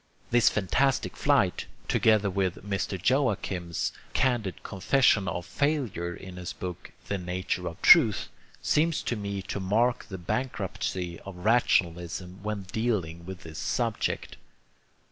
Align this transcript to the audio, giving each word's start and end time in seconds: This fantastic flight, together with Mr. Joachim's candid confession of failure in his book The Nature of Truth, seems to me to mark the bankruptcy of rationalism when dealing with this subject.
This 0.31 0.49
fantastic 0.49 1.15
flight, 1.15 1.67
together 1.87 2.27
with 2.31 2.67
Mr. 2.67 2.97
Joachim's 3.07 3.91
candid 4.15 4.63
confession 4.63 5.27
of 5.27 5.45
failure 5.45 6.15
in 6.15 6.37
his 6.37 6.53
book 6.53 6.91
The 7.07 7.19
Nature 7.19 7.67
of 7.67 7.79
Truth, 7.83 8.29
seems 8.63 9.03
to 9.03 9.15
me 9.15 9.43
to 9.43 9.59
mark 9.59 10.05
the 10.05 10.17
bankruptcy 10.17 11.19
of 11.19 11.45
rationalism 11.45 12.39
when 12.41 12.63
dealing 12.63 13.27
with 13.27 13.41
this 13.41 13.59
subject. 13.59 14.37